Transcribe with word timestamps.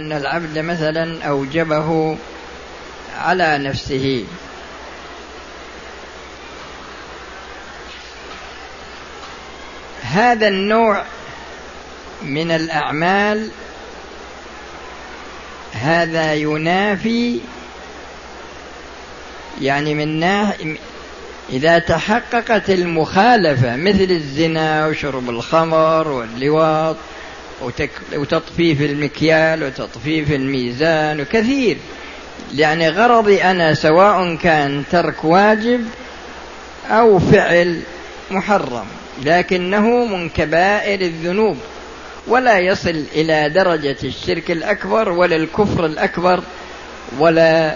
أن 0.00 0.12
العبد 0.12 0.58
مثلا 0.58 1.24
أوجبه 1.24 2.18
على 3.18 3.58
نفسه. 3.58 4.24
هذا 10.02 10.48
النوع 10.48 11.04
من 12.22 12.50
الأعمال 12.50 13.50
هذا 15.72 16.34
ينافي 16.34 17.40
يعني 19.60 19.94
من 19.94 20.20
ناحية 20.20 20.76
إذا 21.50 21.78
تحققت 21.78 22.70
المخالفة 22.70 23.76
مثل 23.76 24.08
الزنا 24.10 24.86
وشرب 24.86 25.30
الخمر 25.30 26.08
واللواط 26.08 26.96
وتطفيف 28.14 28.80
المكيال 28.80 29.64
وتطفيف 29.64 30.32
الميزان 30.32 31.20
وكثير. 31.20 31.76
يعني 32.54 32.88
غرضي 32.88 33.42
أنا 33.42 33.74
سواء 33.74 34.34
كان 34.34 34.84
ترك 34.90 35.24
واجب 35.24 35.84
أو 36.90 37.18
فعل 37.18 37.80
محرم 38.30 38.86
لكنه 39.24 40.04
من 40.04 40.28
كبائر 40.28 41.00
الذنوب. 41.00 41.56
ولا 42.26 42.58
يصل 42.58 43.04
إلى 43.14 43.48
درجة 43.48 43.96
الشرك 44.04 44.50
الأكبر 44.50 45.08
ولا 45.08 45.36
الكفر 45.36 45.86
الأكبر 45.86 46.40
ولا 47.18 47.74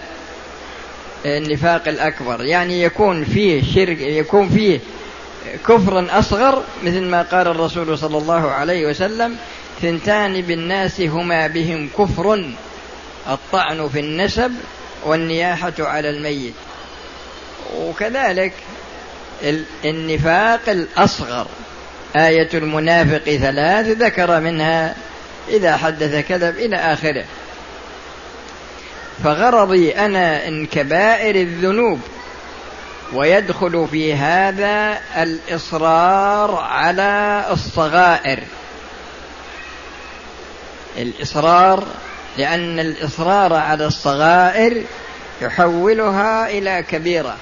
النفاق 1.27 1.89
الأكبر. 1.89 2.45
يعني 2.45 2.83
يكون 2.83 3.25
فيه 3.25 3.63
شرك 3.75 4.01
يكون 4.01 4.49
فيه 4.49 4.81
كفر 5.69 6.19
أصغر 6.19 6.63
مثل 6.85 7.01
ما 7.01 7.23
قال 7.23 7.47
الرسول 7.49 7.99
صلى 7.99 8.19
الله 8.19 8.51
عليه 8.51 8.87
وسلم 8.87 9.37
ثنتان 9.83 10.41
بالناس 10.41 11.01
هما 11.01 11.47
بهم 11.47 11.89
كفر 11.99 12.45
الطعن 13.29 13.89
في 13.89 14.01
النسب 14.01 14.53
والنياحة 15.05 15.73
على 15.79 16.11
الميت. 16.11 16.55
وكذلك 17.77 18.53
النفاق 19.85 20.61
الأصغر 20.69 21.47
آية 22.17 22.49
المنافق 22.55 23.25
ثلاث 23.25 23.87
ذكر 23.87 24.41
منها 24.41 24.95
إذا 25.49 25.77
حدث 25.77 26.29
كذب 26.29 26.59
إلى 26.59 26.77
آخره. 26.77 27.25
فغرضي 29.25 29.91
أنا 29.91 30.49
إن 30.49 30.67
كبائر 30.67 31.35
الذنوب 31.35 32.01
ويدخل 33.13 33.89
في 33.91 34.15
هذا 34.15 34.99
الإصرار 35.17 36.55
على 36.57 37.45
الصغائر. 37.51 38.41
الإصرار 40.99 41.85
لأن 42.39 42.81
الإصرار 42.81 43.53
على 43.53 43.87
الصغائر 43.87 44.83
يحولها 45.43 46.51
إلى 46.51 46.85
كبيرة. 46.91 47.37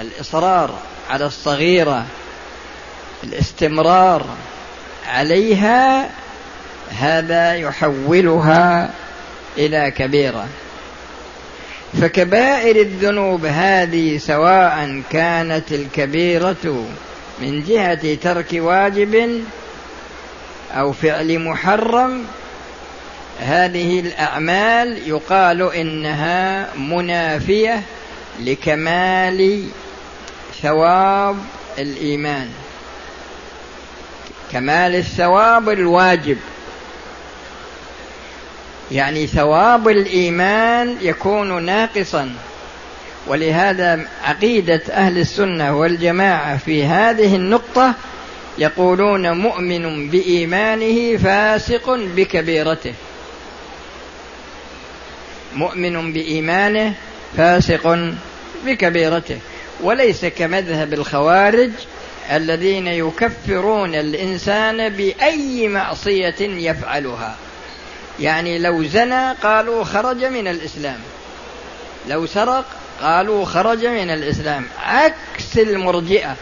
الإصرار 0.00 0.78
على 1.10 1.26
الصغيرة 1.26 2.04
الاستمرار 3.24 4.26
عليها 5.08 6.10
هذا 6.98 7.54
يحولها 7.54 8.90
إلى 9.58 9.90
كبيرة. 9.90 10.46
فكبائر 12.00 12.76
الذنوب 12.76 13.44
هذه 13.44 14.18
سواء 14.18 15.02
كانت 15.10 15.72
الكبيرة 15.72 16.86
من 17.40 17.64
جهة 17.64 18.14
ترك 18.14 18.48
واجب 18.52 19.42
أو 20.72 20.92
فعل 20.92 21.38
محرم 21.38 22.24
هذه 23.40 24.00
الأعمال 24.00 25.08
يقال 25.08 25.72
إنها 25.74 26.68
منافية 26.76 27.82
لكمال 28.40 29.64
ثواب 30.62 31.36
الإيمان. 31.78 32.48
كمال 34.52 34.94
الثواب 34.94 35.68
الواجب. 35.68 36.38
يعني 38.90 39.26
ثواب 39.26 39.88
الإيمان 39.88 40.96
يكون 41.00 41.62
ناقصا. 41.62 42.34
ولهذا 43.26 44.06
عقيدة 44.24 44.82
أهل 44.90 45.18
السنة 45.18 45.76
والجماعة 45.76 46.56
في 46.56 46.84
هذه 46.84 47.36
النقطة 47.36 47.94
يقولون 48.58 49.30
مؤمن 49.30 50.10
بإيمانه 50.10 51.16
فاسق 51.16 51.90
بكبيرته. 51.90 52.94
مؤمن 55.54 56.12
بإيمانه 56.12 56.94
فاسق 57.36 58.12
بكبيرته. 58.66 59.38
وليس 59.80 60.24
كمذهب 60.24 60.92
الخوارج 60.92 61.70
الذين 62.32 62.86
يكفرون 62.86 63.94
الإنسان 63.94 64.88
بأي 64.88 65.68
معصية 65.68 66.40
يفعلها. 66.40 67.36
يعني 68.20 68.58
لو 68.58 68.84
زنى 68.84 69.32
قالوا 69.32 69.84
خرج 69.84 70.24
من 70.24 70.48
الإسلام. 70.48 70.98
لو 72.08 72.26
سرق 72.26 72.64
قالوا 73.02 73.44
خرج 73.44 73.86
من 73.86 74.10
الإسلام. 74.10 74.64
عكس 74.82 75.58
المرجئة. 75.58 76.36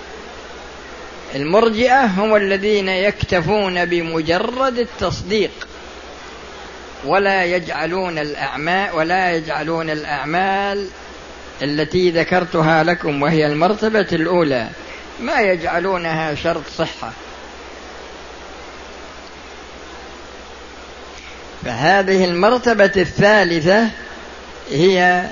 المرجئة 1.35 2.05
هم 2.05 2.37
الذين 2.37 2.89
يكتفون 2.89 3.85
بمجرد 3.85 4.79
التصديق 4.79 5.51
ولا 7.05 7.45
يجعلون 7.45 8.19
الاعمال 8.19 8.95
ولا 8.95 9.37
يجعلون 9.37 9.91
الأعمال 9.91 10.89
التي 11.63 12.11
ذكرتها 12.11 12.83
لكم 12.83 13.23
وهي 13.23 13.47
المرتبة 13.47 14.07
الأولى 14.13 14.69
ما 15.21 15.41
يجعلونها 15.41 16.35
شرط 16.35 16.63
صحة. 16.79 17.13
فهذه 21.65 22.25
المرتبة 22.25 22.93
الثالثة 22.97 23.89
هي 24.71 25.25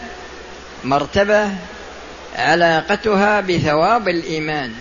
مرتبة 0.85 1.51
علاقتها 2.37 3.41
بثواب 3.41 4.09
الإيمان. 4.09 4.73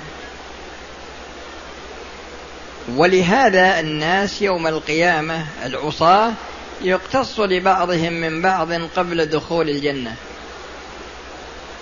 ولهذا 2.95 3.79
الناس 3.79 4.41
يوم 4.41 4.67
القيامة 4.67 5.45
العصاة 5.65 6.33
يقتص 6.81 7.39
لبعضهم 7.39 8.13
من 8.13 8.41
بعض 8.41 8.73
قبل 8.73 9.25
دخول 9.25 9.69
الجنة. 9.69 10.15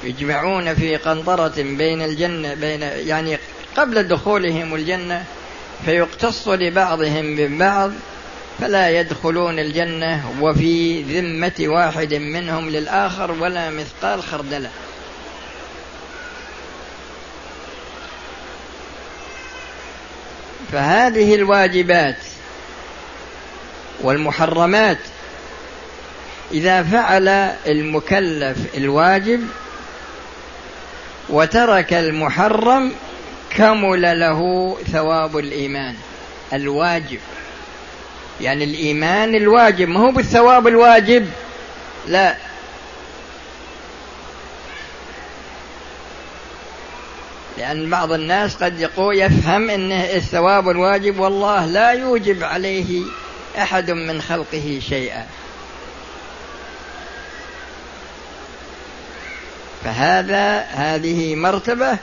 يجمعون 0.04 0.76
في 0.76 0.96
قنطرة 0.96 1.54
بين 1.58 2.02
الجنة 2.02 2.54
بين 2.54 2.82
يعني 2.82 3.38
قبل 3.78 4.04
دخولهم 4.04 4.76
الجنة 4.76 5.24
فيقتص 5.86 6.48
لبعضهم 6.48 7.26
من 7.26 7.58
بعض 7.58 7.92
فلا 8.60 9.00
يدخلون 9.00 9.60
الجنة 9.60 10.32
وفي 10.42 11.02
ذمة 11.02 11.54
واحد 11.60 12.14
منهم 12.14 12.70
للآخر 12.70 13.32
ولا 13.32 13.70
مثقال 13.70 14.24
خردلة. 14.24 14.70
فهذه 20.72 21.36
الواجبات 21.36 22.18
والمحرمات 24.02 24.98
إذا 26.52 26.84
فعل 26.84 27.28
المكلف 27.68 28.58
الواجب 28.78 29.48
وترك 31.30 31.94
المحرم 31.94 32.92
كمل 33.50 34.20
له 34.20 34.72
ثواب 34.92 35.38
الإيمان. 35.38 35.96
الواجب. 36.54 37.20
يعني 38.42 38.64
الإيمان 38.64 39.36
الواجب. 39.36 39.90
ما 39.90 40.00
هو 40.00 40.12
بالثواب 40.12 40.68
الواجب؟ 40.68 41.30
لا. 42.08 42.36
لأن 47.58 47.90
بعض 47.90 48.12
الناس 48.12 48.56
قد 48.56 48.80
يقول 48.80 49.18
يفهم 49.20 49.70
أن 49.70 49.92
الثواب 49.92 50.70
الواجب 50.70 51.20
والله 51.20 51.66
لا 51.66 51.92
يوجب 51.92 52.44
عليه 52.44 53.04
أحد 53.58 53.92
من 53.92 54.22
خلقه 54.22 54.80
شيئا. 54.90 55.26
فهذا 59.84 60.60
هذه 60.60 61.36
مرتبة 61.36 61.98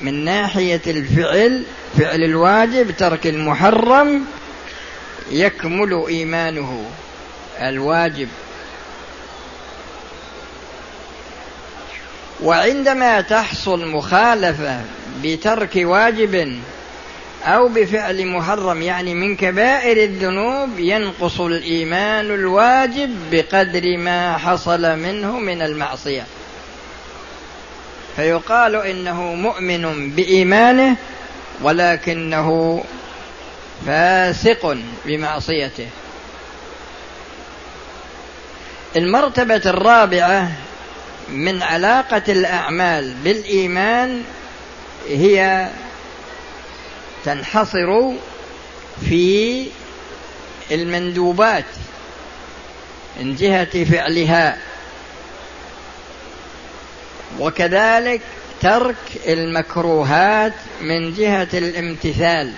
من 0.00 0.24
ناحية 0.24 0.80
الفعل 0.86 1.64
فعل 1.98 2.24
الواجب 2.24 2.90
ترك 2.90 3.26
المحرم 3.26 4.24
يكمل 5.30 6.04
إيمانه. 6.08 6.90
الواجب 7.60 8.28
وعندما 12.42 13.20
تحصل 13.20 13.86
مخالفة 13.86 14.80
بترك 15.22 15.70
واجب 15.76 16.58
أو 17.44 17.68
بفعل 17.68 18.26
محرم 18.26 18.82
يعني 18.82 19.14
من 19.14 19.36
كبائر 19.36 19.96
الذنوب 20.04 20.78
ينقص 20.78 21.40
الإيمان 21.40 22.24
الواجب 22.24 23.10
بقدر 23.30 23.96
ما 23.96 24.38
حصل 24.38 24.98
منه 24.98 25.38
من 25.38 25.62
المعصية. 25.62 26.26
فيقال 28.16 28.76
إنه 28.76 29.34
مؤمن 29.34 30.10
بإيمانه 30.10 30.96
ولكنه 31.62 32.84
فاسق 33.86 34.76
بمعصيته. 35.06 35.86
المرتبة 38.96 39.62
الرابعة 39.66 40.52
من 41.28 41.62
علاقة 41.62 42.22
الأعمال 42.28 43.14
بالإيمان 43.24 44.22
هي 45.08 45.68
تنحصر 47.24 48.10
في 49.08 49.66
المندوبات 50.70 51.64
من 53.20 53.36
جهة 53.36 53.84
فعلها. 53.84 54.58
وكذلك 57.38 58.20
ترك 58.60 58.96
المكروهات 59.26 60.52
من 60.80 61.14
جهة 61.14 61.48
الامتثال 61.54 62.52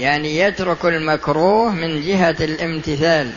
يعني 0.00 0.38
يترك 0.38 0.84
المكروه 0.84 1.70
من 1.70 2.06
جهة 2.06 2.36
الامتثال. 2.40 3.30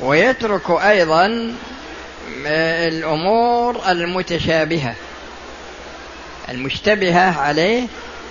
ويترك 0.00 0.70
أيضا 0.70 1.54
الأمور 2.46 3.82
المتشابهة 3.88 4.94
المشتبهة 6.48 7.40
عليه 7.40 7.86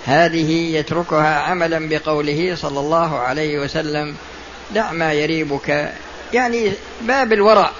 هذه 0.06 0.76
يتركها 0.76 1.34
عملا 1.38 1.88
بقوله 1.88 2.54
صلى 2.54 2.80
الله 2.80 3.18
عليه 3.18 3.58
وسلم 3.58 4.14
دع 4.74 4.92
ما 4.92 5.12
يريبك. 5.12 5.92
يعني 6.32 6.72
باب 7.00 7.32
الورع 7.32 7.70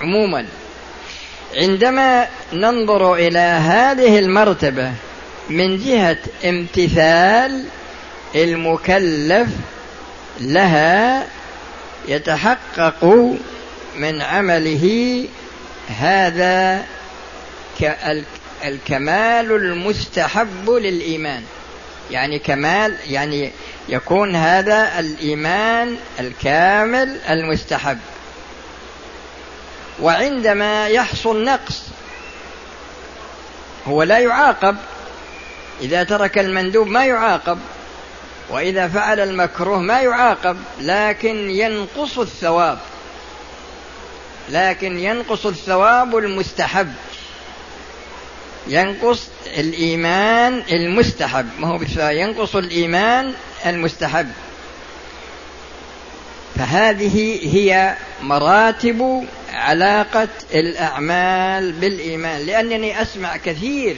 عموما. 0.00 0.46
عندما 1.56 2.28
ننظر 2.52 3.14
إلى 3.14 3.38
هذه 3.38 4.18
المرتبة 4.18 4.92
من 5.50 5.78
جهة 5.78 6.18
امتثال 6.44 7.64
المكلف 8.34 9.48
لها 10.40 11.26
يتحقق 12.08 13.34
من 13.96 14.22
عمله 14.22 15.24
هذا 15.88 16.84
الكمال 18.64 19.52
المستحب 19.52 20.70
للإيمان. 20.70 21.44
يعني 22.10 22.38
كمال 22.38 22.96
يعني 23.06 23.52
يكون 23.88 24.36
هذا 24.36 24.98
الإيمان 24.98 25.96
الكامل 26.20 27.20
المستحب. 27.28 27.98
وعندما 30.00 30.88
يحصل 30.88 31.44
نقص 31.44 31.82
هو 33.88 34.02
لا 34.02 34.18
يعاقب. 34.18 34.76
إذا 35.80 36.04
ترك 36.04 36.38
المندوب 36.38 36.86
ما 36.86 37.04
يعاقب 37.04 37.58
وإذا 38.50 38.88
فعل 38.88 39.20
المكروه 39.20 39.78
ما 39.78 40.00
يعاقب 40.00 40.56
لكن 40.80 41.50
ينقص 41.50 42.18
الثواب. 42.18 42.78
لكن 44.50 44.98
ينقص 44.98 45.46
الثواب 45.46 46.16
المستحب. 46.16 46.92
ينقص 48.66 49.28
الإيمان 49.58 50.62
المستحب. 50.72 51.46
ما 51.58 51.68
هو 51.68 51.78
ينقص 51.98 52.56
الإيمان 52.56 53.32
المستحب. 53.66 54.28
فهذه 56.58 57.38
هي 57.56 57.96
مراتب 58.22 59.26
علاقة 59.52 60.28
الأعمال 60.54 61.72
بالإيمان. 61.72 62.46
لأنني 62.46 63.02
أسمع 63.02 63.36
كثير 63.36 63.96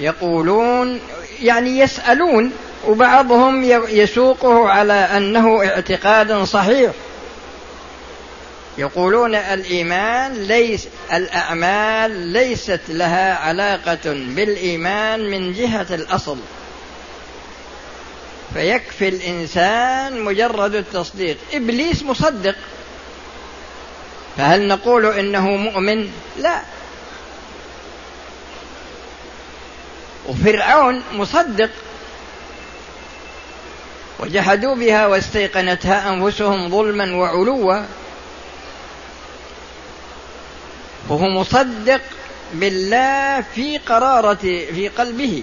يقولون 0.00 1.00
يعني 1.42 1.78
يسألون 1.78 2.52
وبعضهم 2.86 3.64
يسوقه 3.88 4.68
على 4.68 4.92
أنه 4.92 5.64
اعتقاد 5.64 6.42
صحيح. 6.44 6.90
يقولون 8.80 9.34
الإيمان 9.34 10.32
ليس 10.32 10.88
الأعمال 11.12 12.10
ليست 12.10 12.80
لها 12.88 13.34
علاقة 13.34 14.00
بالإيمان 14.04 15.30
من 15.30 15.52
جهة 15.52 15.86
الأصل. 15.90 16.38
فيكفي 18.54 19.08
الإنسان 19.08 20.20
مجرد 20.20 20.74
التصديق. 20.74 21.36
إبليس 21.52 22.02
مصدق. 22.02 22.54
فهل 24.36 24.68
نقول 24.68 25.06
إنه 25.06 25.50
مؤمن؟ 25.50 26.10
لا. 26.38 26.60
وفرعون 30.28 31.02
مصدق. 31.12 31.70
وجحدوا 34.18 34.74
بها 34.74 35.06
واستيقنتها 35.06 36.08
أنفسهم 36.08 36.70
ظلما 36.70 37.16
وعلوا. 37.16 37.82
وهو 41.08 41.28
مصدق 41.28 42.00
بالله 42.54 43.44
في 43.54 43.78
قرارة 43.78 44.34
في 44.74 44.88
قلبه 44.88 45.42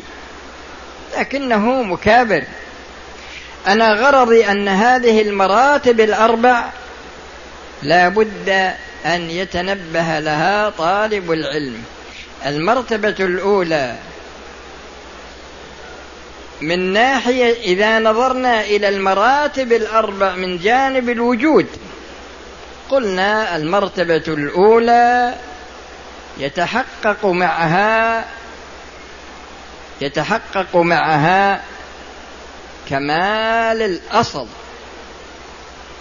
لكنه 1.17 1.83
مكابر. 1.83 2.43
أنا 3.67 3.93
غرضي 3.93 4.51
أن 4.51 4.67
هذه 4.67 5.21
المراتب 5.21 5.99
الأربع 5.99 6.69
لا 7.83 8.09
بد 8.09 8.49
أن 9.05 9.29
يتنبه 9.29 10.19
لها 10.19 10.69
طالب 10.69 11.31
العلم. 11.31 11.83
المرتبة 12.45 13.15
الأولى 13.19 13.95
من 16.61 16.93
ناحية 16.93 17.53
إذا 17.53 17.99
نظرنا 17.99 18.61
إلى 18.61 18.89
المراتب 18.89 19.73
الأربع 19.73 20.35
من 20.35 20.57
جانب 20.57 21.09
الوجود 21.09 21.67
قلنا 22.89 23.55
المرتبة 23.55 24.23
الأولى 24.27 25.35
يتحقق 26.37 27.25
معها 27.25 28.25
يتحقق 30.01 30.75
معها 30.75 31.61
كمال 32.89 33.81
الأصل. 33.81 34.47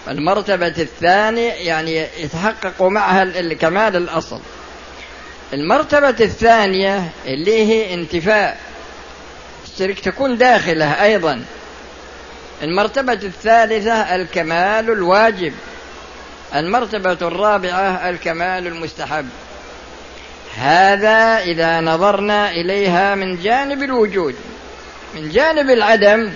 المرتبة 0.08 0.66
الثانية 0.66 1.52
يعني 1.52 2.06
يتحقق 2.18 2.82
معها 2.82 3.54
كمال 3.54 3.96
الأصل. 3.96 4.40
المرتبة 5.52 6.08
الثانية 6.20 7.10
اللي 7.26 7.66
هي 7.66 7.94
انتفاء 7.94 8.58
الشرك 9.64 10.00
تكون 10.00 10.38
داخلة 10.38 11.02
أيضا. 11.02 11.44
المرتبة 12.62 13.12
الثالثة 13.12 14.14
الكمال 14.14 14.90
الواجب. 14.90 15.52
المرتبة 16.54 17.28
الرابعة 17.28 18.10
الكمال 18.10 18.66
المستحب. 18.66 19.28
هذا 20.56 21.38
إذا 21.38 21.80
نظرنا 21.80 22.50
إليها 22.50 23.14
من 23.14 23.42
جانب 23.42 23.82
الوجود 23.82 24.34
من 25.14 25.30
جانب 25.30 25.70
العدم. 25.70 26.32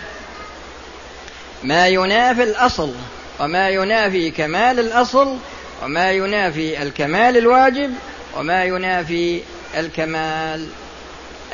ما 1.63 1.89
ينافي 1.89 2.43
الأصل 2.43 2.95
وما 3.41 3.69
ينافي 3.69 4.31
كمال 4.31 4.81
الأصل 4.81 5.37
وما 5.83 6.13
ينافي 6.13 6.83
الكمال 6.83 7.37
الواجب 7.37 7.95
وما 8.37 8.65
ينافي 8.65 9.43
الكمال 9.77 10.69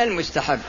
المستحب. 0.01 0.61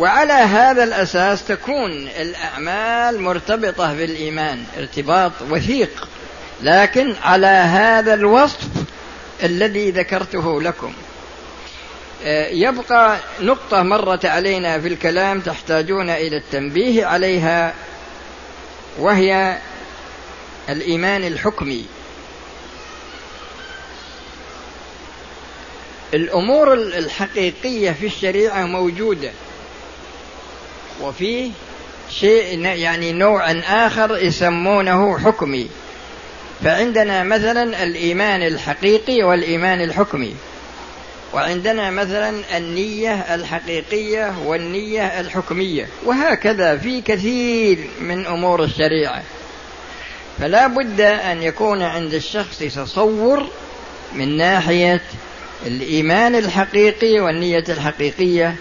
وعلى 0.00 0.32
هذا 0.32 0.84
الأساس 0.84 1.44
تكون 1.44 2.08
الأعمال 2.08 3.20
مرتبطة 3.20 3.94
بالإيمان 3.94 4.64
ارتباط 4.78 5.32
وثيق. 5.50 6.08
لكن 6.62 7.14
على 7.22 7.46
هذا 7.46 8.14
الوصف 8.14 8.68
الذي 9.42 9.90
ذكرته 9.90 10.62
لكم 10.62 10.92
آه، 12.24 12.48
يبقى 12.48 13.18
نقطة 13.40 13.82
مرت 13.82 14.24
علينا 14.24 14.80
في 14.80 14.88
الكلام 14.88 15.40
تحتاجون 15.40 16.10
إلى 16.10 16.36
التنبيه 16.36 17.06
عليها 17.06 17.74
وهي 18.98 19.58
الإيمان 20.68 21.24
الحكمي. 21.24 21.84
الأمور 26.14 26.74
الحقيقية 26.74 27.90
في 27.90 28.06
الشريعة 28.06 28.64
موجودة. 28.64 29.30
وفيه 31.02 31.50
شيء 32.10 32.64
يعني 32.64 33.12
نوع 33.12 33.50
آخر 33.50 34.18
يسمونه 34.18 35.18
حكمي. 35.18 35.68
فعندنا 36.64 37.22
مثلا 37.22 37.82
الإيمان 37.82 38.42
الحقيقي 38.42 39.22
والإيمان 39.22 39.80
الحكمي. 39.80 40.34
وعندنا 41.34 41.90
مثلا 41.90 42.56
النية 42.56 43.34
الحقيقية 43.34 44.34
والنية 44.46 45.20
الحكمية. 45.20 45.86
وهكذا 46.04 46.76
في 46.76 47.00
كثير 47.00 47.78
من 48.00 48.26
أمور 48.26 48.64
الشريعة. 48.64 49.22
فلا 50.38 50.66
بد 50.66 51.00
أن 51.00 51.42
يكون 51.42 51.82
عند 51.82 52.14
الشخص 52.14 52.58
تصور 52.58 53.46
من 54.14 54.36
ناحية 54.36 55.02
الإيمان 55.66 56.34
الحقيقي 56.34 57.20
والنية 57.20 57.64
الحقيقية 57.68 58.56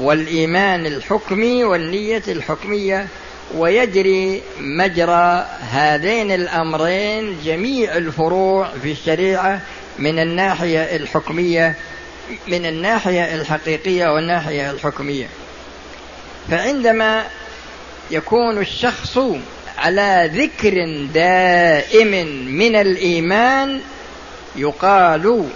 والإيمان 0.00 0.86
الحكمي 0.86 1.64
والنية 1.64 2.22
الحكمية 2.28 3.06
ويجري 3.54 4.42
مجرى 4.60 5.46
هذين 5.70 6.32
الأمرين 6.32 7.38
جميع 7.44 7.96
الفروع 7.96 8.68
في 8.82 8.92
الشريعة 8.92 9.60
من 9.98 10.18
الناحية 10.18 10.96
الحكمية 10.96 11.74
من 12.48 12.66
الناحية 12.66 13.34
الحقيقية 13.34 14.14
والناحية 14.14 14.70
الحكمية. 14.70 15.26
فعندما 16.50 17.24
يكون 18.10 18.58
الشخص 18.58 19.18
على 19.78 20.30
ذكر 20.34 20.74
دائم 21.14 22.26
من 22.46 22.76
الإيمان 22.76 23.80
يقال 24.56 25.48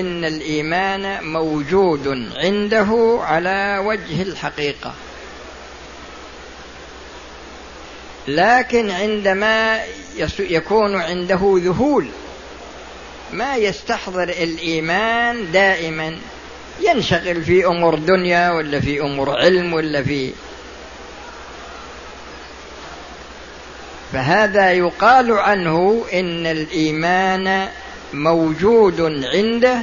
إن 0.00 0.24
الإيمان 0.24 1.24
موجود 1.24 2.08
عنده 2.36 3.18
على 3.22 3.82
وجه 3.84 4.22
الحقيقة. 4.22 4.94
لكن 8.28 8.90
عندما 8.90 9.80
يكون 10.38 10.96
عنده 10.96 11.54
ذهول 11.56 12.06
ما 13.32 13.56
يستحضر 13.56 14.28
الإيمان 14.28 15.52
دائما. 15.52 16.18
ينشغل 16.80 17.44
في 17.44 17.66
أمور 17.66 17.94
دنيا 17.94 18.50
ولا 18.50 18.80
في 18.80 19.00
أمور 19.00 19.40
علم 19.40 19.72
ولا 19.72 20.02
في. 20.02 20.32
فهذا 24.12 24.72
يقال 24.72 25.32
عنه 25.32 26.04
إن 26.12 26.46
الإيمان 26.46 27.68
موجود 28.14 29.00
عنده 29.34 29.82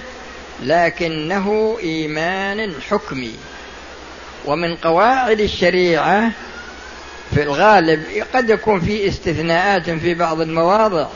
لكنه 0.63 1.77
إيمان 1.83 2.73
حكمي. 2.89 3.33
ومن 4.45 4.75
قواعد 4.75 5.39
الشريعة 5.39 6.31
في 7.35 7.43
الغالب 7.43 8.03
قد 8.33 8.49
يكون 8.49 8.79
في 8.79 9.07
استثناءات 9.07 9.89
في 9.89 10.13
بعض 10.13 10.41
المواضع 10.41 11.07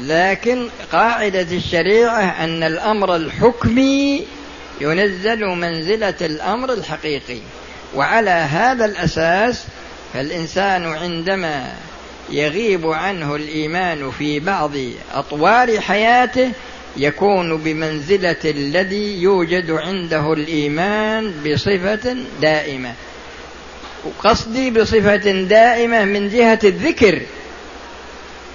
لكن 0.00 0.68
قاعدة 0.92 1.46
الشريعة 1.56 2.44
أن 2.44 2.62
الأمر 2.62 3.16
الحكمي 3.16 4.26
ينزل 4.80 5.44
منزلة 5.44 6.14
الأمر 6.20 6.72
الحقيقي 6.72 7.38
وعلى 7.94 8.30
هذا 8.30 8.84
الأساس 8.84 9.64
فالإنسان 10.14 10.84
عندما 10.84 11.72
يغيب 12.30 12.86
عنه 12.86 13.36
الإيمان 13.36 14.10
في 14.10 14.40
بعض 14.40 14.72
أطوار 15.12 15.80
حياته 15.80 16.50
يكون 16.96 17.56
بمنزلة 17.56 18.36
الذي 18.44 19.22
يوجد 19.22 19.70
عنده 19.70 20.32
الإيمان 20.32 21.32
بصفة 21.46 22.16
دائمة. 22.40 22.92
وقصدي 24.04 24.70
بصفة 24.70 25.30
دائمة 25.42 26.04
من 26.04 26.28
جهة 26.28 26.58
الذكر. 26.64 27.22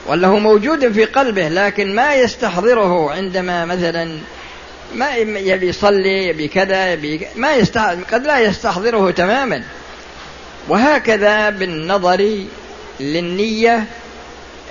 ولا 0.08 0.28
هو 0.28 0.40
موجود 0.40 0.92
في 0.92 1.06
قلبه 1.06 1.50
لكن 1.50 1.96
ما 1.96 2.16
يستحضره 2.16 3.12
عندما 3.12 3.66
مثلا 3.66 4.18
ما 4.96 5.16
يبي 5.16 5.68
يصلي 5.68 6.28
يبي 6.28 6.48
كذا 6.48 6.94
يبي 6.94 7.28
ما 7.36 7.56
يستحضر 7.56 8.04
قد 8.12 8.26
لا 8.26 8.40
يستحضره 8.40 9.12
تماما. 9.12 9.64
وهكذا 10.68 11.50
بالنظر 11.50 12.46
للنية 13.04 13.86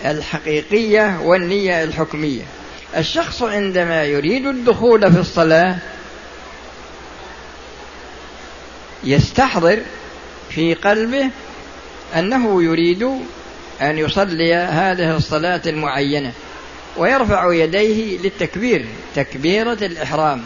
الحقيقية 0.04 1.20
والنية 1.22 1.84
الحكمية. 1.84 2.42
الشخص 2.96 3.42
عندما 3.42 4.04
يريد 4.04 4.46
الدخول 4.46 5.12
في 5.12 5.18
الصلاة 5.18 5.76
يستحضر 9.04 9.78
في 10.50 10.74
قلبه 10.74 11.30
أنه 12.16 12.62
يريد 12.62 13.02
أن 13.80 13.98
يصلي 13.98 14.54
هذه 14.54 15.16
الصلاة 15.16 15.62
المعينة 15.66 16.32
ويرفع 16.96 17.52
يديه 17.52 18.18
للتكبير 18.18 18.86
تكبيرة 19.16 19.78
الإحرام. 19.82 20.42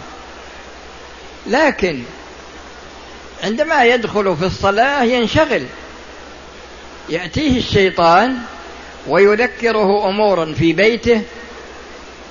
لكن 1.47 2.03
عندما 3.45 3.85
يدخل 3.85 4.37
في 4.37 4.47
الصلاة 4.47 5.03
ينشغل 5.03 5.63
يأتيه 7.09 7.59
الشيطان 7.59 8.37
ويذكره 9.07 10.09
أمورا 10.09 10.55
في 10.59 10.73
بيته 10.73 11.23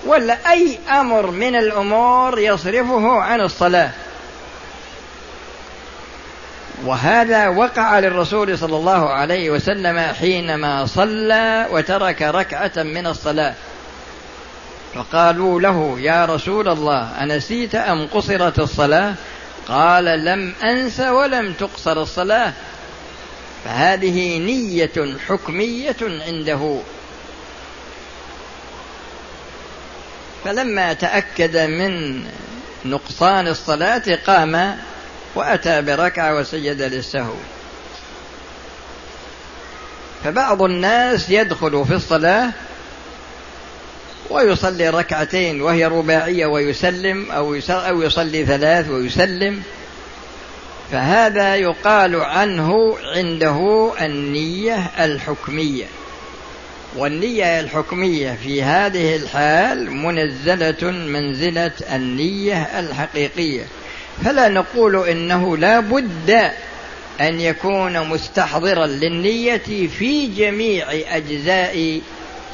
ولا 0.06 0.52
أي 0.52 0.80
أمر 0.90 1.32
من 1.32 1.56
الأمور 1.56 2.40
يصرفه 2.40 3.22
عن 3.22 3.42
الصلاة. 3.42 3.92
وهذا 6.86 7.48
وقع 7.48 8.00
للرسول 8.00 8.58
صلى 8.58 8.78
الله 8.78 9.10
عليه 9.10 9.50
وسلم 9.50 10.00
حينما 10.00 10.86
صلى 10.86 11.68
وترك 11.72 12.22
ركعة 12.22 12.84
من 12.84 13.08
الصلاة. 13.08 13.54
فقالوا 14.96 15.62
له 15.62 16.00
يا 16.00 16.26
رسول 16.26 16.68
الله 16.68 17.24
أنسيت 17.24 17.76
أم 17.76 18.08
قصرت 18.08 18.60
الصلاة؟ 18.60 19.14
قال 19.68 20.06
لم 20.26 20.54
أنس 20.64 21.00
ولم 21.00 21.54
تقصر 21.54 22.02
الصلاة. 22.02 22.54
فهذه 23.66 24.38
نية 24.38 25.18
حكمية 25.28 25.96
عنده. 26.02 26.80
فلما 30.44 30.94
تأكد 30.94 31.58
من 31.58 32.24
نقصان 32.86 33.48
الصلاة 33.48 34.20
قام 34.28 34.78
وأتى 35.36 35.82
بركعة 35.82 36.36
وسجد 36.36 36.82
للسهو. 36.82 37.34
فبعض 40.24 40.62
الناس 40.62 41.30
يدخل 41.30 41.86
في 41.88 41.94
الصلاة 41.94 42.52
ويصلي 44.30 44.90
ركعتين 44.90 45.62
وهي 45.62 45.86
رباعية 45.86 46.46
ويسلم 46.46 47.32
أو 47.32 47.60
أو 47.70 48.02
يصلي 48.02 48.46
ثلاث 48.46 48.90
ويسلم. 48.90 49.64
فهذا 50.92 51.56
يقال 51.56 52.16
عنه 52.16 52.98
عنده 53.16 53.92
النية 54.02 54.92
الحكمية. 55.00 55.86
والنية 56.96 57.60
الحكمية 57.60 58.38
في 58.44 58.64
هذه 58.64 59.16
الحال 59.16 59.92
منزلة 59.92 60.92
منزلة 60.92 61.72
النية 61.96 62.62
الحقيقية. 62.80 63.64
فلا 64.26 64.50
نقول 64.50 65.10
إنه 65.10 65.58
لا 65.58 65.80
بد 65.80 66.52
أن 67.22 67.42
يكون 67.42 68.08
مستحضرا 68.08 68.86
للنية 68.86 69.88
في 69.88 70.28
جميع 70.28 70.88
أجزاء 70.92 72.02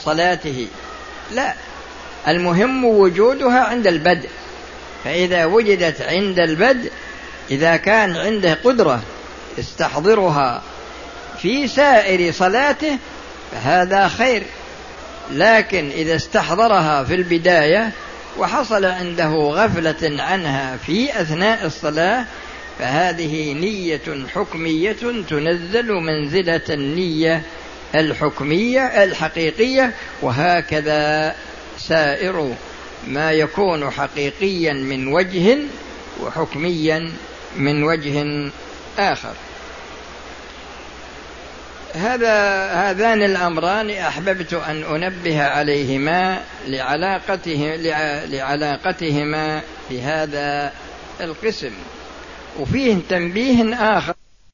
صلاته. 0.04 0.68
لا 1.32 1.54
المهم 2.28 2.86
وجودها 2.86 3.60
عند 3.60 3.88
البدء. 3.88 4.30
فإذا 5.04 5.46
وجدت 5.46 6.02
عند 6.02 6.40
البدء 6.40 6.92
إذا 7.52 7.78
كان 7.78 8.16
عنده 8.16 8.54
قدرة 8.64 9.02
يستحضرها 9.58 10.62
في 11.42 11.68
سائر 11.68 12.32
صلاته 12.32 12.98
فهذا 13.52 14.08
خير. 14.08 14.44
لكن 15.32 15.90
إذا 15.90 16.16
استحضرها 16.16 17.04
في 17.04 17.16
البداية 17.16 17.92
وحصل 18.38 18.86
عنده 18.86 19.30
غفلة 19.30 20.24
عنها 20.24 20.78
في 20.78 21.22
أثناء 21.22 21.66
الصلاة 21.66 22.26
فهذه 22.80 23.54
نية 23.54 24.26
حكمية 24.36 24.96
تنزل 25.30 25.94
منزلة 25.94 26.62
النية 26.70 27.42
الحكمية 27.96 28.82
الحقيقية 29.04 29.94
وهكذا 30.22 31.36
سائر 31.78 32.56
ما 33.08 33.32
يكون 33.32 33.90
حقيقيا 33.90 34.74
من 34.74 35.08
وجه 35.08 35.58
وحكميا 36.22 37.12
من 37.58 37.84
وجه 37.84 38.26
آخر. 39.00 39.34
هذا 41.94 42.66
هذان 42.72 43.24
الأمران 43.24 43.90
أحببت 43.90 44.54
أن 44.54 44.84
أنبه 44.84 45.44
عليهما 45.44 46.44
لعلاقته 46.68 47.76
لعلاقتهما 48.26 49.62
في 49.90 50.02
هذا 50.02 50.74
القسم. 51.22 51.72
وفيه 52.60 52.98
تنبيه 53.10 53.76
آخر 53.98 54.14